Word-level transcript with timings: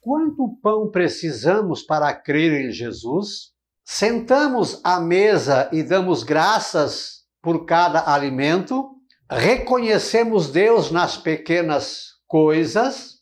Quanto 0.00 0.56
pão 0.62 0.90
precisamos 0.90 1.82
para 1.82 2.14
crer 2.14 2.64
em 2.64 2.70
Jesus? 2.70 3.52
Sentamos 3.84 4.80
à 4.82 4.98
mesa 4.98 5.68
e 5.72 5.82
damos 5.82 6.22
graças 6.22 7.24
por 7.42 7.66
cada 7.66 8.10
alimento? 8.10 8.96
Reconhecemos 9.30 10.50
Deus 10.50 10.90
nas 10.90 11.18
pequenas 11.18 12.06
coisas? 12.26 13.19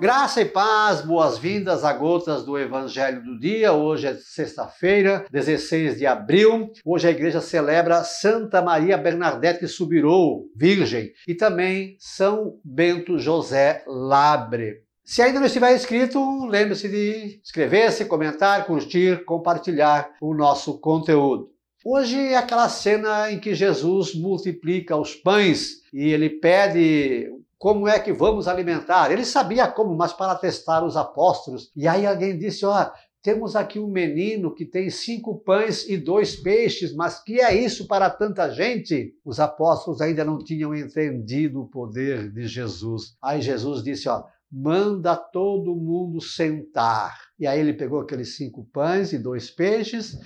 Graça 0.00 0.40
e 0.40 0.46
paz, 0.46 1.02
boas-vindas 1.02 1.84
a 1.84 1.92
Gotas 1.92 2.42
do 2.42 2.58
Evangelho 2.58 3.22
do 3.22 3.38
Dia. 3.38 3.74
Hoje 3.74 4.06
é 4.06 4.14
sexta-feira, 4.14 5.26
16 5.30 5.98
de 5.98 6.06
abril. 6.06 6.72
Hoje 6.82 7.06
a 7.06 7.10
igreja 7.10 7.42
celebra 7.42 8.02
Santa 8.02 8.62
Maria 8.62 8.96
Bernadette 8.96 9.68
Subirou, 9.68 10.46
Virgem, 10.56 11.12
e 11.28 11.34
também 11.34 11.96
São 11.98 12.58
Bento 12.64 13.18
José 13.18 13.84
Labre. 13.86 14.84
Se 15.04 15.20
ainda 15.20 15.38
não 15.38 15.46
estiver 15.46 15.76
inscrito, 15.76 16.46
lembre-se 16.46 16.88
de 16.88 17.38
inscrever-se, 17.44 18.06
comentar, 18.06 18.64
curtir, 18.64 19.22
compartilhar 19.26 20.12
o 20.18 20.32
nosso 20.32 20.80
conteúdo. 20.80 21.50
Hoje 21.84 22.18
é 22.18 22.38
aquela 22.38 22.70
cena 22.70 23.30
em 23.30 23.38
que 23.38 23.54
Jesus 23.54 24.14
multiplica 24.14 24.96
os 24.96 25.14
pães 25.14 25.82
e 25.92 26.10
ele 26.10 26.30
pede 26.30 27.28
como 27.60 27.86
é 27.86 28.00
que 28.00 28.10
vamos 28.10 28.48
alimentar? 28.48 29.12
Ele 29.12 29.22
sabia 29.22 29.68
como, 29.70 29.94
mas 29.94 30.14
para 30.14 30.34
testar 30.34 30.82
os 30.82 30.96
apóstolos. 30.96 31.70
E 31.76 31.86
aí 31.86 32.06
alguém 32.06 32.38
disse: 32.38 32.64
Ó, 32.64 32.90
temos 33.22 33.54
aqui 33.54 33.78
um 33.78 33.86
menino 33.86 34.54
que 34.54 34.64
tem 34.64 34.88
cinco 34.88 35.40
pães 35.40 35.86
e 35.86 35.98
dois 35.98 36.34
peixes, 36.36 36.94
mas 36.94 37.22
que 37.22 37.38
é 37.38 37.54
isso 37.54 37.86
para 37.86 38.08
tanta 38.08 38.48
gente? 38.48 39.14
Os 39.22 39.38
apóstolos 39.38 40.00
ainda 40.00 40.24
não 40.24 40.38
tinham 40.38 40.74
entendido 40.74 41.60
o 41.60 41.68
poder 41.68 42.32
de 42.32 42.46
Jesus. 42.46 43.14
Aí 43.22 43.42
Jesus 43.42 43.84
disse: 43.84 44.08
Ó, 44.08 44.24
manda 44.50 45.14
todo 45.14 45.76
mundo 45.76 46.18
sentar. 46.18 47.14
E 47.38 47.46
aí 47.46 47.60
ele 47.60 47.74
pegou 47.74 48.00
aqueles 48.00 48.38
cinco 48.38 48.66
pães 48.72 49.12
e 49.12 49.18
dois 49.18 49.50
peixes, 49.50 50.16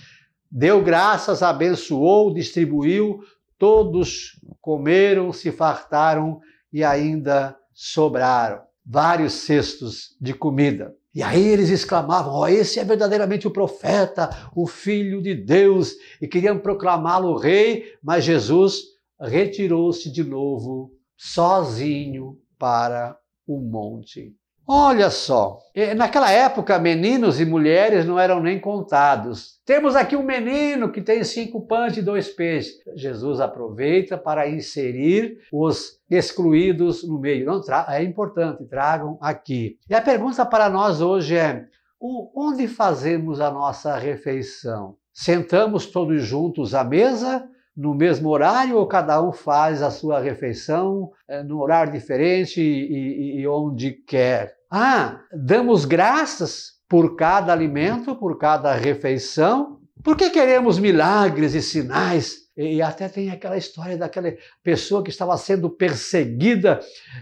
deu 0.48 0.84
graças, 0.84 1.42
abençoou, 1.42 2.32
distribuiu, 2.32 3.18
todos 3.58 4.40
comeram, 4.60 5.32
se 5.32 5.50
fartaram 5.50 6.40
e 6.74 6.82
ainda 6.82 7.56
sobraram 7.72 8.60
vários 8.84 9.32
cestos 9.32 10.16
de 10.20 10.34
comida. 10.34 10.92
E 11.14 11.22
aí 11.22 11.46
eles 11.46 11.70
exclamavam: 11.70 12.34
oh, 12.34 12.48
esse 12.48 12.80
é 12.80 12.84
verdadeiramente 12.84 13.46
o 13.46 13.52
profeta, 13.52 14.28
o 14.56 14.66
filho 14.66 15.22
de 15.22 15.36
Deus, 15.36 15.94
e 16.20 16.26
queriam 16.26 16.58
proclamá-lo 16.58 17.36
rei, 17.36 17.94
mas 18.02 18.24
Jesus 18.24 18.82
retirou-se 19.20 20.10
de 20.10 20.24
novo, 20.24 20.90
sozinho, 21.16 22.36
para 22.58 23.16
o 23.46 23.60
monte. 23.60 24.34
Olha 24.66 25.10
só, 25.10 25.58
naquela 25.94 26.30
época 26.30 26.78
meninos 26.78 27.38
e 27.38 27.44
mulheres 27.44 28.06
não 28.06 28.18
eram 28.18 28.40
nem 28.40 28.58
contados. 28.58 29.60
Temos 29.66 29.94
aqui 29.94 30.16
um 30.16 30.22
menino 30.22 30.90
que 30.90 31.02
tem 31.02 31.22
cinco 31.22 31.66
pães 31.66 31.96
e 31.98 32.02
dois 32.02 32.28
peixes. 32.30 32.76
Jesus 32.96 33.40
aproveita 33.40 34.16
para 34.16 34.48
inserir 34.48 35.38
os 35.52 35.98
excluídos 36.10 37.06
no 37.06 37.18
meio. 37.18 37.44
Não 37.44 37.60
é 37.88 38.02
importante, 38.02 38.64
tragam 38.64 39.18
aqui. 39.20 39.78
E 39.88 39.94
a 39.94 40.00
pergunta 40.00 40.46
para 40.46 40.70
nós 40.70 41.02
hoje 41.02 41.36
é: 41.36 41.66
onde 42.00 42.66
fazemos 42.66 43.40
a 43.40 43.50
nossa 43.50 43.96
refeição? 43.96 44.96
Sentamos 45.12 45.86
todos 45.86 46.22
juntos 46.22 46.74
à 46.74 46.82
mesa 46.82 47.48
no 47.76 47.94
mesmo 47.94 48.28
horário 48.28 48.76
ou 48.76 48.86
cada 48.86 49.20
um 49.22 49.32
faz 49.32 49.82
a 49.82 49.90
sua 49.90 50.20
refeição 50.20 51.10
é, 51.28 51.42
num 51.42 51.58
horário 51.58 51.92
diferente 51.92 52.60
e, 52.60 53.36
e, 53.36 53.40
e 53.40 53.48
onde 53.48 53.92
quer? 53.92 54.54
Ah, 54.70 55.20
damos 55.32 55.84
graças 55.84 56.74
por 56.88 57.16
cada 57.16 57.52
alimento, 57.52 58.14
por 58.14 58.38
cada 58.38 58.74
refeição. 58.74 59.78
Por 60.02 60.16
que 60.16 60.30
queremos 60.30 60.78
milagres 60.78 61.54
e 61.54 61.62
sinais? 61.62 62.43
E 62.56 62.80
até 62.80 63.08
tem 63.08 63.30
aquela 63.30 63.56
história 63.56 63.96
daquela 63.96 64.32
pessoa 64.62 65.02
que 65.02 65.10
estava 65.10 65.36
sendo 65.36 65.68
perseguida, 65.68 66.78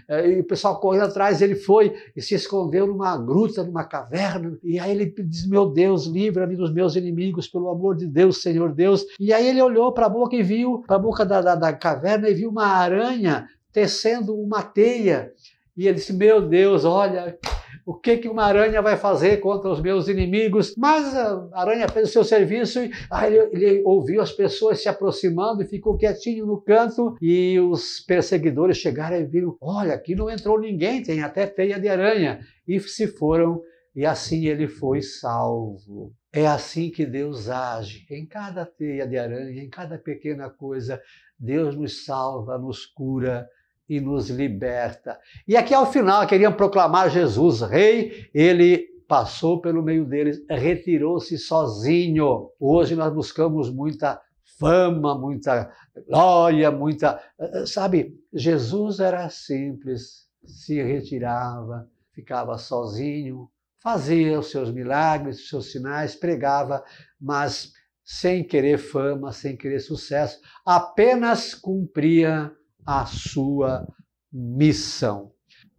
eh, 0.07 0.29
e 0.29 0.39
o 0.41 0.43
pessoal 0.43 0.79
correndo 0.79 1.05
atrás, 1.05 1.41
ele 1.41 1.55
foi 1.55 1.95
e 2.15 2.21
se 2.21 2.35
escondeu 2.35 2.85
numa 2.85 3.17
gruta, 3.17 3.63
numa 3.63 3.83
caverna, 3.83 4.55
e 4.63 4.79
aí 4.79 4.91
ele 4.91 5.11
diz: 5.25 5.47
Meu 5.47 5.65
Deus, 5.65 6.05
livra-me 6.05 6.55
dos 6.55 6.71
meus 6.71 6.95
inimigos, 6.95 7.47
pelo 7.47 7.69
amor 7.69 7.95
de 7.97 8.05
Deus, 8.05 8.43
Senhor 8.43 8.73
Deus. 8.73 9.03
E 9.19 9.33
aí 9.33 9.47
ele 9.47 9.61
olhou 9.61 9.91
para 9.91 10.05
a 10.05 10.09
boca 10.09 10.35
e 10.35 10.43
viu, 10.43 10.83
para 10.85 10.97
a 10.97 10.99
boca 10.99 11.25
da, 11.25 11.41
da, 11.41 11.55
da 11.55 11.73
caverna, 11.73 12.29
e 12.29 12.33
viu 12.35 12.49
uma 12.51 12.67
aranha 12.67 13.47
tecendo 13.71 14.35
uma 14.35 14.61
teia. 14.61 15.33
E 15.75 15.87
ele 15.87 15.95
disse: 15.95 16.13
Meu 16.13 16.41
Deus, 16.47 16.85
olha, 16.85 17.37
o 17.85 17.93
que, 17.93 18.17
que 18.17 18.29
uma 18.29 18.43
aranha 18.43 18.81
vai 18.81 18.95
fazer 18.95 19.37
contra 19.37 19.69
os 19.69 19.81
meus 19.81 20.07
inimigos? 20.07 20.73
Mas 20.77 21.13
a 21.15 21.49
aranha 21.53 21.87
fez 21.89 22.09
o 22.09 22.11
seu 22.11 22.23
serviço 22.23 22.79
e 22.79 22.91
aí 23.09 23.35
ele, 23.35 23.49
ele 23.51 23.83
ouviu 23.83 24.21
as 24.21 24.31
pessoas 24.31 24.81
se 24.81 24.87
aproximando 24.87 25.61
e 25.61 25.67
ficou 25.67 25.97
quietinho 25.97 26.45
no 26.45 26.61
canto. 26.61 27.15
E 27.21 27.59
os 27.59 27.99
perseguidores 27.99 28.77
chegaram 28.77 29.17
e 29.17 29.25
viram: 29.25 29.57
Olha, 29.59 29.93
aqui 29.93 30.15
não 30.15 30.29
entrou 30.29 30.59
ninguém, 30.59 31.03
tem 31.03 31.21
até 31.21 31.45
teia 31.45 31.79
de 31.79 31.87
aranha. 31.87 32.39
E 32.67 32.79
se 32.79 33.07
foram, 33.07 33.61
e 33.95 34.05
assim 34.05 34.45
ele 34.45 34.67
foi 34.67 35.01
salvo. 35.01 36.13
É 36.31 36.47
assim 36.47 36.89
que 36.89 37.05
Deus 37.05 37.49
age. 37.49 38.05
Em 38.09 38.25
cada 38.25 38.65
teia 38.65 39.07
de 39.07 39.17
aranha, 39.17 39.61
em 39.61 39.69
cada 39.69 39.97
pequena 39.97 40.49
coisa, 40.49 41.01
Deus 41.37 41.75
nos 41.75 42.05
salva, 42.05 42.57
nos 42.57 42.85
cura 42.85 43.47
e 43.87 43.99
nos 43.99 44.29
liberta. 44.29 45.19
E 45.47 45.55
aqui 45.55 45.73
ao 45.73 45.91
final 45.91 46.25
queriam 46.27 46.53
proclamar 46.53 47.09
Jesus 47.09 47.61
rei, 47.61 48.29
ele 48.33 48.87
passou 49.07 49.61
pelo 49.61 49.83
meio 49.83 50.05
deles, 50.05 50.43
retirou-se 50.49 51.37
sozinho. 51.37 52.49
Hoje 52.59 52.95
nós 52.95 53.13
buscamos 53.13 53.69
muita 53.69 54.19
fama, 54.59 55.17
muita 55.17 55.71
glória, 56.07 56.71
muita. 56.71 57.21
Sabe, 57.67 58.17
Jesus 58.33 58.99
era 58.99 59.29
simples, 59.29 60.27
se 60.45 60.81
retirava, 60.81 61.87
ficava 62.13 62.57
sozinho, 62.57 63.49
fazia 63.81 64.39
os 64.39 64.49
seus 64.49 64.71
milagres, 64.71 65.39
os 65.39 65.49
seus 65.49 65.71
sinais, 65.71 66.15
pregava, 66.15 66.83
mas 67.19 67.73
sem 68.03 68.43
querer 68.43 68.77
fama, 68.77 69.31
sem 69.31 69.55
querer 69.55 69.79
sucesso, 69.79 70.39
apenas 70.65 71.53
cumpria 71.53 72.51
a 72.85 73.05
sua 73.05 73.87
missão. 74.31 75.31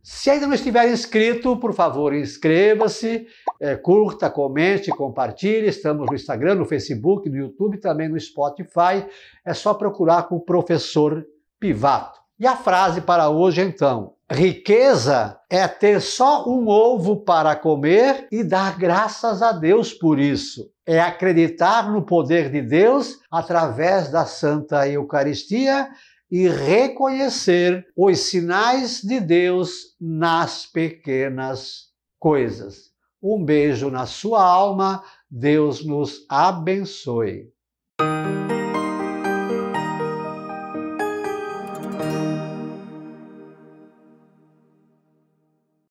Se 0.02 0.28
ainda 0.28 0.46
não 0.46 0.52
estiver 0.52 0.92
inscrito, 0.92 1.56
por 1.56 1.72
favor, 1.72 2.14
inscreva-se, 2.14 3.26
é, 3.58 3.74
curta, 3.74 4.28
comente, 4.28 4.90
compartilhe. 4.90 5.66
Estamos 5.66 6.06
no 6.06 6.14
Instagram, 6.14 6.56
no 6.56 6.66
Facebook, 6.66 7.30
no 7.30 7.36
YouTube, 7.36 7.78
também 7.78 8.10
no 8.10 8.20
Spotify. 8.20 9.06
É 9.42 9.54
só 9.54 9.72
procurar 9.72 10.24
com 10.24 10.36
o 10.36 10.44
professor 10.44 11.24
Pivato. 11.58 12.20
E 12.38 12.46
a 12.46 12.54
frase 12.54 13.00
para 13.00 13.30
hoje, 13.30 13.62
então: 13.62 14.12
riqueza 14.30 15.38
é 15.48 15.66
ter 15.66 16.02
só 16.02 16.46
um 16.46 16.68
ovo 16.68 17.24
para 17.24 17.56
comer 17.56 18.28
e 18.30 18.44
dar 18.44 18.76
graças 18.76 19.40
a 19.40 19.52
Deus 19.52 19.94
por 19.94 20.18
isso. 20.18 20.68
É 20.84 21.00
acreditar 21.00 21.90
no 21.90 22.02
poder 22.02 22.50
de 22.50 22.60
Deus 22.60 23.20
através 23.30 24.10
da 24.10 24.26
Santa 24.26 24.86
Eucaristia 24.86 25.88
e 26.34 26.48
reconhecer 26.48 27.86
os 27.96 28.18
sinais 28.18 29.00
de 29.00 29.20
Deus 29.20 29.94
nas 30.00 30.66
pequenas 30.66 31.92
coisas. 32.18 32.90
Um 33.22 33.44
beijo 33.44 33.88
na 33.88 34.04
sua 34.04 34.42
alma, 34.42 35.04
Deus 35.30 35.86
nos 35.86 36.26
abençoe. 36.28 37.53